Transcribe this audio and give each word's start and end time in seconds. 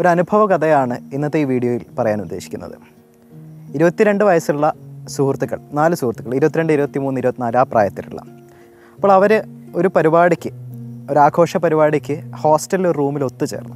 ഒരു 0.00 0.08
അനുഭവ 0.08 0.46
കഥയാണ് 0.46 1.14
ഇന്നത്തെ 1.14 1.38
ഈ 1.38 1.44
വീഡിയോയിൽ 1.44 1.80
പറയാൻ 1.98 2.20
ഉദ്ദേശിക്കുന്നത്. 2.20 2.74
ഇരുപത്തിരണ്ട് 3.74 4.24
വയസ്സുള്ള 4.24 4.72
സുഹൃത്തുക്കൾ 5.08 5.60
നാല് 5.72 5.94
സുഹൃത്തുക്കൾ 5.94 6.34
ഇരുപത്തിരണ്ട് 6.34 6.72
ഇരുപത്തി 6.72 6.98
മൂന്ന് 6.98 7.20
ഇരുപത്തിനാല് 7.20 7.56
ആ 7.56 7.62
പ്രായത്തിലുള്ള. 7.62 8.22
അപ്പോൾ 8.94 9.12
അവർ 9.12 9.44
ഒരു 9.74 9.88
പരിപാടിക്ക് 9.88 10.50
ഒരു 11.10 11.18
ആഘോഷ 11.18 11.56
പരിപാടിക്ക് 11.56 12.32
ഹോസ്റ്റലിൽ 12.32 12.92
റൂമിൽ 12.92 13.24
ഒത്തുചേർന്നു. 13.24 13.74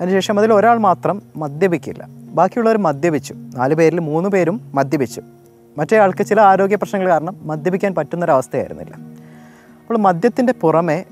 അതിനുശേഷം 0.00 0.38
അതിൽ 0.38 0.52
ഒരാൾ 0.52 0.78
മാത്രം 0.78 1.22
മദ്യപിക്കില്ല. 1.36 2.06
ബാക്കിയുള്ളവർ 2.08 2.78
മദ്യപിച്ചു. 2.78 3.34
നാല് 3.34 3.74
പേരിൽ 3.74 4.00
മൂന്ന് 4.00 4.28
പേരും 4.28 4.60
മദ്യപിച്ചു. 4.74 5.22
മറ്റേ 5.78 5.98
ആൾക്ക് 5.98 6.26
ചില 6.26 6.40
ആരോഗ്യ 6.40 6.76
പ്രശ്നങ്ങൾ 6.76 7.08
കാരണം 7.08 7.36
മദ്യപിക്കാൻ 7.42 7.94
പറ്റുന്നൊരവസ്ഥയായിരുന്നില്ല. 7.94 9.11
അപ്പോൾ 9.82 9.98
മദ്യത്തിന്റെ 9.98 10.52
പുറമെ 10.52 11.04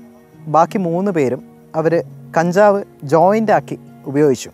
ബാക്കി 0.47 0.77
മൂന്ന് 0.77 1.11
പേരും 1.11 1.41
അവർ 1.75 2.03
കഞ്ചാവ് 2.37 2.83
ജോയിന്റ് 3.03 3.51
ആക്കി 3.51 3.79
ഉപയോഗിച്ചു. 4.05 4.49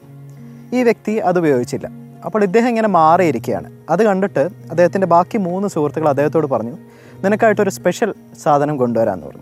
ഈ 0.74 0.84
വ്യക്തി 0.84 1.12
അത് 1.12 1.40
ഉപയോഗിച്ചില്ല. 1.40 1.88
അപ്പോൾ 2.26 2.44
ഇദ്ദേഹം 2.44 2.68
ഇങ്ങനെ 2.68 2.88
മാറിയിരിക്കുകയാണ്. 2.88 3.72
അത് 3.90 4.04
കണ്ടിട്ട് 4.04 4.40
അദ്ദേഹത്തിന്റെ 4.40 5.08
ബാക്കി 5.08 5.38
മൂന്ന് 5.38 5.68
സുഹൃത്തുക്കൾ 5.68 6.10
അദ്ദേഹത്തോട് 6.10 6.48
പറഞ്ഞു 6.48 6.78
നിനക്കായിട്ടൊരു 7.24 7.70
സ്പെഷ്യൽ 7.70 8.14
സാധനം 8.44 8.78
കൊണ്ടുവരാമെന്ന് 8.78 9.28
പറഞ്ഞു. 9.28 9.42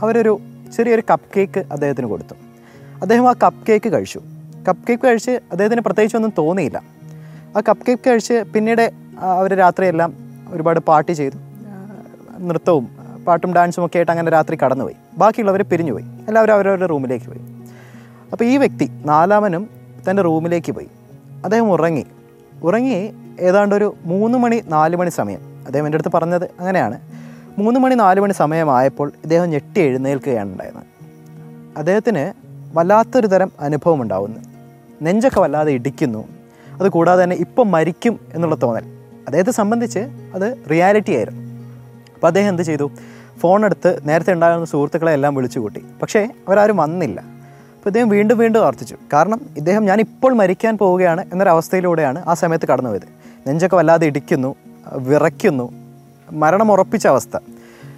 അവരൊരു 0.00 0.40
ചെറിയൊരു 0.76 1.02
കപ്പ് 1.10 1.26
കേക്ക് 1.36 1.64
അദ്ദേഹത്തിന് 1.72 2.06
കൊടുത്തു. 2.06 2.34
അദ്ദേഹം 3.02 3.28
ആ 3.28 3.34
കപ്പ് 3.42 3.66
കേക്ക് 3.66 3.92
കഴിച്ചു. 3.92 4.20
കപ്പ് 4.68 4.88
കേക്ക് 4.88 5.06
കഴിച്ച് 5.06 5.30
അദ്ദേഹത്തിന് 5.30 5.80
പ്രത്യേകിച്ചൊന്നും 5.80 6.32
തോന്നിയില്ല. 6.38 6.82
ആ 7.56 7.60
കപ്പ് 7.68 7.86
കേക്ക് 7.86 8.08
കഴിച്ച് 8.08 8.44
പിന്നീട് 8.54 8.90
അവർ 9.18 9.54
രാത്രിയെല്ലാം 9.54 10.14
ഒരുപാട് 10.50 10.80
പാർട്ടി 10.80 11.12
ചെയ്തു. 11.12 11.36
നൃത്തവും 12.38 12.99
പാട്ടും 13.26 13.54
ഡാൻസും 13.54 13.86
ഒക്കെ 13.86 13.96
ആയിട്ട് 13.96 14.12
അങ്ങനെ 14.12 14.30
രാത്രി 14.30 14.58
കടന്നുപോയി. 14.64 14.94
ബാക്കിയുള്ളവർ 15.18 15.62
പിരിഞ്ഞുപോയി. 15.62 16.04
എല്ലാവരും 16.28 16.52
അവരവരുടെ 16.52 16.86
റൂമിലേക്ക് 16.86 17.26
പോയി. 17.26 17.40
അപ്പോൾ 18.32 18.44
ഈ 18.44 18.56
വ്യക്തി 18.56 18.90
നാലാമനും 19.04 19.70
തന്റെ 20.10 20.22
റൂമിലേക്ക് 20.22 20.72
പോയി. 20.72 20.88
അദ്ദേഹം 21.44 21.72
ഉറങ്ങി. 21.72 22.06
ഉറങ്ങി 22.62 23.14
ഏതാണ്ട് 23.40 23.74
ഒരു 23.74 23.94
മൂന്ന് 24.04 24.38
മണി 24.38 24.62
നാല് 24.68 24.96
മണി 24.96 25.10
സമയം. 25.10 25.40
അദ്ദേഹം 25.66 25.86
എന്റെ 25.86 25.96
അടുത്ത് 25.96 26.16
പറഞ്ഞത് 26.16 26.44
അങ്ങനെയാണ്. 26.44 27.00
മൂന്ന് 27.58 27.80
മണി 27.80 27.94
നാല് 27.94 28.20
മണി 28.20 28.32
സമയമായപ്പോൾ 28.32 29.08
ഇദ്ദേഹം 29.08 29.46
ഞെട്ടി 29.46 29.80
എഴുന്നേൽക്കുകയാണ് 29.80 30.52
ഉണ്ടായത് 30.52 30.74
അദ്ദേഹത്തിന് 31.76 32.32
വല്ലാത്തൊരു 32.78 33.26
തരം 33.26 33.52
അനുഭവം 33.60 34.02
ഉണ്ടാവുന്നു. 34.02 34.40
നെഞ്ചൊക്കെ 35.02 35.40
വല്ലാതെ 35.40 35.72
ഇടിക്കുന്നു. 35.72 36.28
അതുകൂടാതെ 36.80 37.24
തന്നെ 37.24 37.36
ഇപ്പം 37.36 37.70
മരിക്കും 37.70 38.20
എന്നുള്ള 38.34 38.62
തോന്നൽ. 38.62 38.84
അദ്ദേഹത്തെ 39.26 39.50
സംബന്ധിച്ച് 39.50 39.98
അത് 40.34 40.56
റിയാലിറ്റി 40.70 41.12
ആയിരുന്നു. 41.12 41.49
അപ്പോൾ 42.20 42.28
അദ്ദേഹം 42.28 42.48
എന്ത് 42.48 42.62
ചെയ്തു? 42.62 42.90
ഫോൺ 43.38 43.64
എടുത്ത് 43.64 44.00
നേരത്തെ 44.04 44.32
ഉണ്ടായിരുന്ന 44.32 44.64
സുഹൃത്തുക്കളെ 44.64 45.12
എല്ലാം 45.12 45.34
വിളിച്ചു 45.34 45.58
കൂട്ടി. 45.60 45.84
പക്ഷേ 46.02 46.28
അവരാരും 46.48 46.76
വന്നില്ല. 46.76 47.20
അപ്പോൾ 47.20 47.90
ഇദ്ദേഹം 47.90 48.08
വീണ്ടും 48.08 48.38
വീണ്ടും 48.38 48.66
ആർത്തിച്ചു 48.66 48.96
കാരണം 49.12 49.40
ഇദ്ദേഹം 49.56 49.84
ഞാൻ 49.84 50.00
ഇപ്പോൾ 50.00 50.32
മരിക്കാൻ 50.34 50.78
പോവുകയാണ് 50.78 51.24
എന്നൊരവസ്ഥയിലൂടെയാണ് 51.32 52.22
ആ 52.26 52.34
സമയത്ത് 52.34 52.68
കടന്നുപോയത്. 52.68 53.06
നെഞ്ചൊക്കെ 53.46 53.76
വല്ലാതെ 53.76 54.06
ഇടിക്കുന്നു 54.06 54.54
വിറയ്ക്കുന്നു 54.96 55.72
മരണം 56.32 56.72
ഉറപ്പിച്ച 56.72 57.06
അവസ്ഥ. 57.06 57.36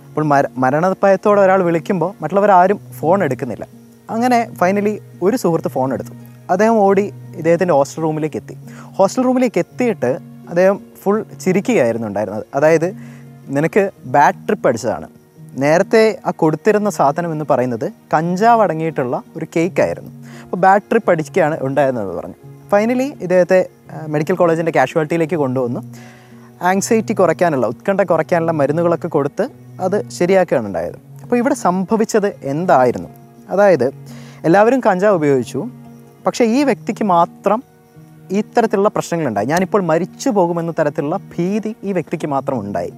അപ്പോൾ 0.08 0.24
മര 0.24 0.44
മരണഭയത്തോടെ 0.58 1.40
ഒരാൾ 1.40 1.62
വിളിക്കുമ്പോൾ 1.62 2.14
മറ്റുള്ളവരാരും 2.22 2.78
ഫോൺ 3.00 3.24
എടുക്കുന്നില്ല. 3.24 3.66
അങ്ങനെ 4.10 4.54
ഫൈനലി 4.54 5.00
ഒരു 5.22 5.36
സുഹൃത്ത് 5.36 5.68
ഫോൺ 5.68 5.92
എടുത്തു. 5.92 6.10
അദ്ദേഹം 6.50 6.78
ഓടി 6.78 7.12
ഇദ്ദേഹത്തിന്റെ 7.36 7.74
ഹോസ്റ്റൽ 7.74 8.02
റൂമിലേക്ക് 8.02 8.36
എത്തി. 8.36 8.58
ഹോസ്റ്റൽ 8.96 9.22
റൂമിലേക്ക് 9.22 9.58
എത്തിയിട്ട് 9.58 10.18
അദ്ദേഹം 10.48 10.80
ഫുൾ 11.02 11.24
ചിരിക്കുകയായിരുന്നു 11.40 12.08
ഉണ്ടായിരുന്നത്. 12.08 12.44
അതായത് 12.54 13.11
നിനക്ക് 13.48 13.90
ബാഡ് 14.04 14.34
ട്രിപ്പ് 14.34 14.68
അടിച്ചതാണ്. 14.68 15.08
നേരത്തെ 15.54 16.18
ആ 16.26 16.30
കൊടുത്തിരുന്ന 16.30 16.90
സാധനം 16.90 17.32
എന്ന് 17.32 17.44
പറയുന്നത് 17.50 17.92
കഞ്ചാവ് 18.14 18.62
അടങ്ങിയിട്ടുള്ള 18.62 19.22
ഒരു 19.36 19.46
കേക്കായിരുന്നു 19.56 20.10
അപ്പോൾ 20.42 20.56
ബാഡ് 20.56 20.82
ട്രിപ്പ് 20.82 21.10
അടിക്കുകയാണ് 21.10 21.58
ഉണ്ടായിരുന്നത് 21.60 22.16
പറഞ്ഞു. 22.16 22.34
ഫൈനലി 22.70 23.14
ഇദ്ദേഹത്തെ 23.20 23.68
മെഡിക്കൽ 24.06 24.34
കോളേജിന്റെ 24.34 24.72
കാഷ്വാലിറ്റിയിലേക്ക് 24.76 25.34
കൊണ്ടുവന്നു. 25.34 25.94
ആങ്സൈറ്റി 26.62 27.12
കുറയ്ക്കാനുള്ള 27.12 27.66
ഉത്കണ്ഠ 27.66 28.00
കുറയ്ക്കാനുള്ള 28.00 28.52
മരുന്നുകളൊക്കെ 28.52 29.08
കൊടുത്ത് 29.08 29.48
അത് 29.80 30.08
ശരിയാക്കുകയാണ് 30.08 30.66
ഉണ്ടായത്. 30.66 30.94
അപ്പോൾ 31.22 31.36
ഇവിടെ 31.36 31.54
സംഭവിച്ചത് 31.54 32.36
എന്തായിരുന്നു? 32.42 33.08
അതായത് 33.48 33.90
എല്ലാവരും 34.44 34.80
കഞ്ചാവ് 34.80 35.14
ഉപയോഗിച്ചു. 35.14 35.68
പക്ഷേ 36.26 36.44
ഈ 36.44 36.64
വ്യക്തിക്ക് 36.64 37.04
മാത്രം 37.04 37.62
ഇത്തരത്തിലുള്ള 38.30 38.88
പ്രശ്നങ്ങളുണ്ടായി. 38.88 39.46
ഞാനിപ്പോൾ 39.46 39.82
മരിച്ചു 39.82 40.30
പോകുമെന്ന 40.30 40.72
തരത്തിലുള്ള 40.78 41.16
ഭീതി 41.16 41.76
ഈ 41.84 41.92
വ്യക്തിക്ക് 41.92 42.26
മാത്രം 42.26 42.60
ഉണ്ടായി. 42.60 42.92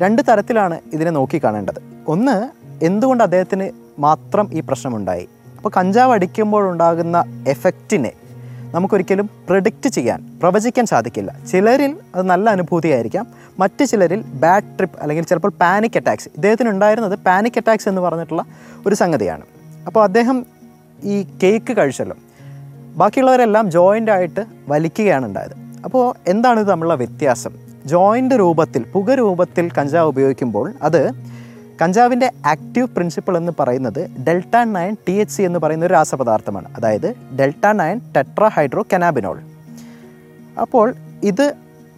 രണ്ട് 0.00 0.22
തരത്തിലാണ് 0.28 0.80
ഇതിനെ 0.92 1.10
നോക്കിക്കാണേണ്ടത് 1.10 1.80
ഒന്ന് 2.08 2.48
എന്തുകൊണ്ട് 2.84 3.24
അദ്ദേഹത്തിന് 3.24 3.70
മാത്രം 3.98 4.50
ഈ 4.52 4.60
പ്രശ്നമുണ്ടായി? 4.60 5.28
അപ്പോൾ 5.56 5.70
കഞ്ചാവ് 5.76 6.12
അടിക്കുമ്പോഴുണ്ടാകുന്ന 6.12 7.44
എഫക്റ്റിനെ 7.48 8.12
നമുക്കൊരിക്കലും 8.74 9.30
പ്രഡിക്റ്റ് 9.48 9.88
ചെയ്യാൻ 9.88 10.38
പ്രവചിക്കാൻ 10.42 10.86
സാധിക്കില്ല. 10.86 11.38
ചിലരിൽ 11.50 11.96
അത് 12.14 12.26
നല്ല 12.26 12.50
അനുഭൂതിയായിരിക്കാം. 12.50 13.26
മറ്റ് 13.58 13.84
ചിലരിൽ 13.84 14.22
ബാഡ് 14.22 14.62
ട്രിപ്പ് 14.62 15.00
അല്ലെങ്കിൽ 15.00 15.24
ചിലപ്പോൾ 15.24 15.52
പാനിക് 15.60 15.96
അറ്റാക്സ് 15.96 16.28
ഇദ്ദേഹത്തിന് 16.28 16.68
ഉണ്ടായിരുന്നത് 16.68 17.18
പാനിക് 17.18 17.58
അറ്റാക്സ് 17.58 17.88
എന്ന് 17.88 18.00
പറഞ്ഞിട്ടുള്ള 18.00 18.44
ഒരു 18.86 18.94
സംഗതിയാണ്. 18.94 19.42
അപ്പോൾ 19.86 20.02
അദ്ദേഹം 20.02 20.46
ഈ 21.04 21.26
കേക്ക് 21.42 21.76
കഴിച്ചല്ലോ. 21.76 22.16
ബാക്കിയുള്ളവരെല്ലാം 22.96 23.70
ജോയിന്റ് 23.70 24.10
ആയിട്ട് 24.10 24.44
വലിക്കുകയാണ് 24.68 25.26
ഉണ്ടായത്. 25.26 25.82
അപ്പോൾ 25.84 26.14
എന്താണ് 26.28 26.60
ഇത് 26.60 26.66
തമ്മിലുള്ള 26.66 26.94
വ്യത്യാസം? 26.94 27.69
ജോയിന്റ് 27.86 28.34
രൂപത്തിൽ 28.34 28.84
പുക 28.92 29.10
രൂപത്തിൽ 29.10 29.70
കഞ്ചാവ് 29.78 30.08
ഉപയോഗിക്കുമ്പോൾ 30.08 30.72
അത് 30.82 31.10
കഞ്ചാവിന്റെ 31.82 32.32
ആക്റ്റീവ് 32.46 32.86
പ്രിൻസിപ്പിൾ 32.86 33.36
എന്ന് 33.36 33.52
പറയുന്നത് 33.60 34.10
delta 34.26 34.56
nine 34.56 34.96
T 35.08 35.12
H 35.12 35.34
C 35.34 35.42
എന്ന് 35.42 35.58
പറയുന്ന 35.58 35.86
ഒരു 35.86 35.94
രാസപദാർത്ഥമാണ്. 35.94 36.74
അതായത് 36.76 37.14
ഡെൽറ്റ 37.38 37.66
നയൻ 37.66 38.00
ടെട്രാ 38.16 38.48
ഹൈഡ്രോ 38.48 38.84
കനാബിനോൾ 38.92 39.40
അപ്പോൾ 40.60 40.94
ഇത് 41.22 41.54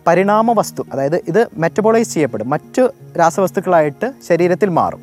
പരിണാമ 0.06 0.52
വസ്തു 0.52 0.84
അതായത് 0.92 1.16
ഇത് 1.16 1.46
മെറ്റബോളൈസ് 1.56 2.14
ചെയ്യപ്പെടും. 2.14 2.50
മറ്റ് 2.50 2.90
രാസവസ്തുക്കളായിട്ട് 3.18 4.12
ശരീരത്തിൽ 4.28 4.68
മാറും. 4.68 5.00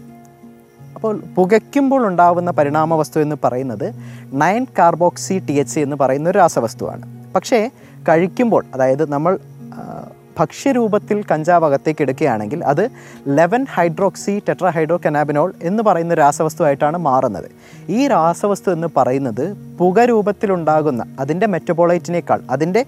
അപ്പോൾ 0.96 1.22
പുകയ്ക്കുമ്പോൾ 1.36 2.08
ഉണ്ടാകുന്ന 2.08 2.52
പരിണാമ 2.52 2.94
വസ്തു 2.94 3.20
എന്ന് 3.20 3.36
പറയുന്നത് 3.44 3.94
nine 4.34 4.66
carboxy 4.80 5.46
T 5.50 5.54
H 5.54 5.74
C 5.74 5.80
എന്ന് 5.80 5.96
പറയുന്ന 5.96 6.30
ഒരു 6.30 6.38
രാസവസ്തുവാണ്. 6.38 7.34
പക്ഷേ 7.34 7.72
കഴിക്കുമ്പോൾ 8.10 8.66
അതായത് 8.74 9.12
നമ്മൾ 9.12 9.40
ഭക്ഷ്യരൂപത്തിൽ 10.38 11.24
കഞ്ചാവ് 11.32 11.66
അകത്തേക്ക് 11.66 12.02
എടുക്കുകയാണെങ്കിൽ 12.02 12.64
അത് 12.64 12.90
ലെവൻ 13.28 13.66
ഹൈഡ്രോക്സി 13.74 14.42
ടെട്രാ 14.50 14.70
ഹൈഡ്രോ 14.70 15.00
കനാബിനോൾ 15.06 15.54
എന്ന് 15.64 15.84
പറയുന്ന 15.84 16.14
രാസവസ്തുവായിട്ടാണ് 16.14 16.98
മാറുന്നത്. 16.98 17.52
ഈ 17.90 18.08
രാസവസ്തു 18.08 18.72
എന്ന് 18.72 18.88
പറയുന്നത് 18.98 19.54
പുക 19.78 20.06
രൂപത്തിലുണ്ടാകുന്ന 20.06 21.04
അതിന്റെ 21.20 21.48
മെറ്റബോളൈറ്റിനേക്കാൾ 21.48 22.42
അതിന്റെ 22.50 22.86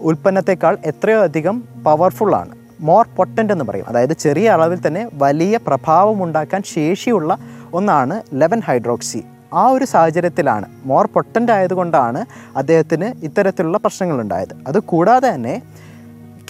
ഉൽപ്പന്നത്തെക്കാൾ 0.00 0.78
എത്രയോ 0.84 1.22
അധികം 1.22 1.62
പവർഫുള്ളാണ് 1.84 2.56
മോർ 2.80 3.06
പൊട്ടന്റ് 3.16 3.52
എന്ന് 3.52 3.64
പറയും. 3.64 3.84
അതായത് 3.88 4.12
ചെറിയ 4.12 4.50
അളവിൽ 4.50 4.86
തന്നെ 4.86 5.08
വലിയ 5.14 5.56
പ്രഭാവം 5.66 6.22
ഉണ്ടാക്കാൻ 6.22 6.62
ശേഷിയുള്ള 6.62 7.38
ഒന്നാണ് 7.74 8.22
ലെവൻ 8.34 8.60
ഹൈഡ്രോക്സി. 8.60 9.24
ആ 9.54 9.68
ഒരു 9.68 9.84
സാഹചര്യത്തിലാണ് 9.84 10.66
മോർ 10.84 11.08
പൊട്ടന്റ് 11.14 11.52
ആയതുകൊണ്ടാണ് 11.52 12.26
അദ്ദേഹത്തിന് 12.56 13.24
ഇത്തരത്തിലുള്ള 13.24 13.78
പ്രശ്നങ്ങളുണ്ടായത്. 13.78 14.54
അത് 14.68 14.78
കൂടാതെ 14.78 15.34
തന്നെ 15.34 15.62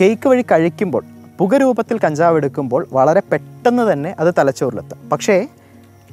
കേക്ക് 0.02 0.28
വഴി 0.28 0.42
കഴിക്കുമ്പോൾ 0.42 1.04
പുക 1.38 1.56
രൂപത്തിൽ 1.56 1.98
കഞ്ചാവ് 1.98 2.36
എടുക്കുമ്പോൾ 2.36 2.86
വളരെ 2.92 3.22
പെട്ടെന്ന് 3.32 3.92
തന്നെ 3.92 4.16
അത് 4.18 4.34
തലച്ചോറിലെത്തും. 4.38 4.98
പക്ഷേ 5.12 5.46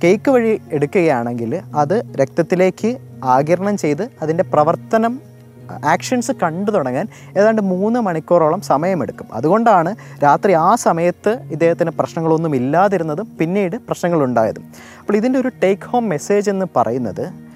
കേക്ക് 0.03 0.31
വഴി 0.31 0.61
എടുക്കുകയാണെങ്കിൽ 0.71 1.61
അത് 1.75 2.03
രക്തത്തിലേക്ക് 2.15 2.97
ആകിരണം 3.23 3.77
ചെയ്ത് 3.77 4.09
അതിന്റെ 4.21 4.43
പ്രവർത്തനം 4.43 5.21
ആക്ഷൻസ് 5.85 6.31
കണ്ടു 6.43 6.71
തുടങ്ങാൻ 6.71 7.07
ഏതാണ്ട് 7.37 7.61
മൂന്ന് 7.61 7.99
മണിക്കൂറോളം 7.99 8.61
സമയമെടുക്കും. 8.61 9.27
അതുകൊണ്ടാണ് 9.33 9.95
രാത്രി 10.23 10.53
ആ 10.53 10.75
സമയത്ത് 10.75 11.37
ഇദ്ദേഹത്തിന് 11.51 11.91
പ്രശ്നങ്ങളൊന്നും 11.99 12.55
ഇല്ലാതിരുന്നതും 12.55 13.27
പിന്നീട് 13.39 13.75
പ്രശ്നങ്ങളുണ്ടായതും. 13.75 14.63
അപ്പോൾ 14.99 15.17
ഇതിന്റെ 15.17 15.39
ഒരു 15.39 15.51
ടേക്ക് 15.63 15.81
ഹോം 15.81 16.09
മെസ്സേജ് 16.09 16.49
എന്ന് 16.49 16.65
പറയുന്നത് 16.75 17.48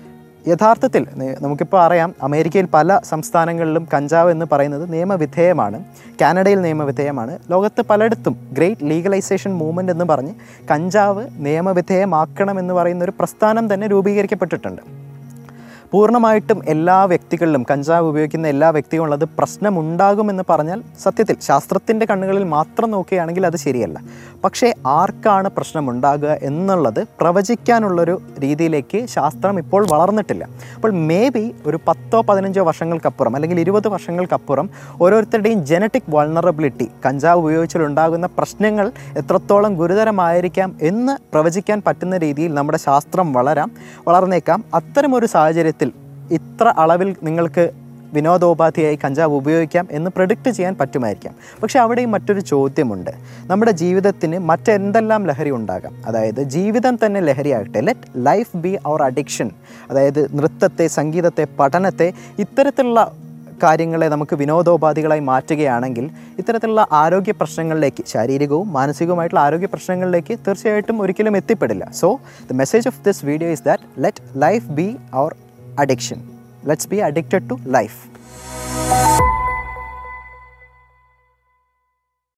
യഥാർത്ഥത്തിൽ 0.47 1.07
നമുക്കിപ്പോൾ 1.41 1.81
അറിയാം 1.81 2.15
അമേരിക്കയിൽ 2.23 2.65
പല 2.65 2.99
സംസ്ഥാനങ്ങളിലും 3.03 3.87
കഞ്ചാവ് 3.93 4.31
എന്ന് 4.31 4.45
പറയുന്നത് 4.51 4.93
നിയമവിധേയമാണ്. 4.93 5.83
കാനഡയിൽ 6.21 6.61
നിയമവിധേയമാണ്. 6.61 7.39
ലോകത്ത് 7.51 7.81
പലയിടത്തും 7.81 8.49
ഗ്രേറ്റ് 8.53 8.81
ലീഗലൈസേഷൻ 8.83 9.53
മൂവ്മെന്റ് 9.53 9.91
എന്ന് 9.91 10.05
പറഞ്ഞ് 10.05 10.33
കഞ്ചാവ് 10.71 11.27
നിയമവിധേയമാക്കണം 11.37 12.59
എന്ന് 12.59 12.73
പറയുന്ന 12.73 13.03
ഒരു 13.03 13.13
പ്രസ്ഥാനം 13.19 13.73
തന്നെ 13.73 13.87
രൂപീകരിക്കപ്പെട്ടിട്ടുണ്ട്. 13.87 15.02
പൂർണമായിട്ടും 15.93 16.59
എല്ലാ 16.67 17.05
വ്യക്തികളിലും 17.05 17.63
കഞ്ചാവ് 17.71 18.05
ഉപയോഗിക്കുന്ന 18.11 18.47
എല്ലാ 18.47 18.69
വ്യക്തികളും 18.69 19.11
അത് 19.13 19.25
പ്രശ്നമുണ്ടാകുമെന്ന് 19.37 20.43
പറഞ്ഞാൽ 20.49 20.79
സത്യത്തിൽ 21.03 21.35
ശാസ്ത്രത്തിന്റെ 21.47 22.05
കണ്ണുകളിൽ 22.09 22.43
മാത്രം 22.53 22.91
നോക്കുകയാണെങ്കിൽ 22.91 23.43
അത് 23.45 23.55
ശരിയല്ല. 23.55 23.97
പക്ഷേ 24.43 24.73
ആർക്കാണ് 24.85 25.49
പ്രശ്നമുണ്ടാകുക 25.57 26.37
എന്നുള്ളത് 26.49 27.01
പ്രവചിക്കാനുള്ളൊരു 27.19 28.15
രീതിയിലേക്ക് 28.39 29.01
ശാസ്ത്രം 29.15 29.59
ഇപ്പോൾ 29.59 29.85
വളർന്നിട്ടില്ല. 29.91 30.47
അപ്പോൾ 30.75 30.91
മേ 31.09 31.29
ബി 31.35 31.43
ഒരു 31.65 31.79
പത്തോ 31.87 32.21
പതിനഞ്ചോ 32.21 32.63
വർഷങ്ങൾക്കപ്പുറം 32.63 33.35
അല്ലെങ്കിൽ 33.35 33.59
ഇരുപത് 33.59 33.87
വർഷങ്ങൾക്കപ്പുറം 33.87 34.69
ഓരോരുത്തരുടെയും 35.01 35.65
ജനറ്റിക് 35.65 36.09
വൾണറബിലിറ്റി 36.09 36.89
കഞ്ചാവ് 37.05 37.39
ഉപയോഗിച്ചിലുണ്ടാകുന്ന 37.39 38.29
പ്രശ്നങ്ങൾ 38.39 38.91
എത്രത്തോളം 39.17 39.73
ഗുരുതരമായിരിക്കാം 39.75 40.75
എന്ന് 40.81 41.17
പ്രവചിക്കാൻ 41.33 41.81
പറ്റുന്ന 41.87 42.17
രീതിയിൽ 42.17 42.53
നമ്മുടെ 42.53 42.77
ശാസ്ത്രം 42.77 43.33
വളരാം 43.33 43.71
വളർന്നേക്കാം. 44.07 44.59
അത്തരമൊരു 44.73 45.25
സാഹചര്യത്തിൽ 45.25 45.81
ഇത്ര 46.31 46.73
അളവിൽ 46.77 47.15
നിങ്ങൾക്ക് 47.23 47.71
വിനോദോപാധിയായി 48.13 48.99
കഞ്ചാവ് 49.05 49.33
ഉപയോഗിക്കാം 49.33 49.87
എന്ന് 49.91 50.11
പ്രഡിക്റ്റ് 50.17 50.51
ചെയ്യാൻ 50.51 50.75
പറ്റുമായിരിക്കാം. 50.79 51.35
പക്ഷേ 51.63 51.79
അവിടെയും 51.79 52.11
മറ്റൊരു 52.11 52.39
ചോദ്യമുണ്ട്. 52.39 53.11
നമ്മുടെ 53.45 53.71
ജീവിതത്തിന് 53.71 54.39
മറ്റെന്തെല്ലാം 54.39 55.27
ലഹരി 55.27 55.51
ഉണ്ടാകാം? 55.51 56.03
അതായത് 56.05 56.43
ജീവിതം 56.43 56.99
തന്നെ 57.05 57.21
ലഹരിയാകട്ടെ 57.21 57.81
let 57.81 58.07
life 58.15 58.57
be 58.57 58.79
our 58.85 59.03
addiction 59.03 59.51
അതായത് 59.89 60.37
നൃത്തത്തെ 60.37 60.87
സംഗീതത്തെ 60.87 61.47
പഠനത്തെ 61.59 62.13
ഇത്തരത്തിലുള്ള 62.39 63.11
കാര്യങ്ങളെ 63.63 64.07
നമുക്ക് 64.09 64.35
വിനോദോപാധികളായി 64.35 65.19
മാറ്റുകയാണെങ്കിൽ 65.19 66.09
ഇത്തരത്തിലുള്ള 66.37 66.87
ആരോഗ്യ 66.91 67.31
പ്രശ്നങ്ങളിലേക്ക് 67.31 68.03
ശാരീരികവും 68.07 68.73
മാനസികവുമായിട്ടുള്ള 68.73 69.41
ആരോഗ്യ 69.41 69.65
പ്രശ്നങ്ങളിലേക്ക് 69.65 70.39
തീർച്ചയായിട്ടും 70.47 71.01
ഒരിക്കലും 71.01 71.37
എത്തിപ്പെടില്ല. 71.37 71.91
So 71.91 72.19
the 72.51 72.53
message 72.53 72.87
of 72.87 73.05
this 73.05 73.25
video 73.25 73.49
is 73.49 73.63
that 73.63 73.83
let 74.03 74.41
life 74.41 74.65
be 74.65 74.97
our 75.13 75.35
addiction 75.77 76.19
let's 76.67 76.87
be 76.87 76.99
addicted 77.01 77.49
to 77.49 77.57
life 77.67 77.99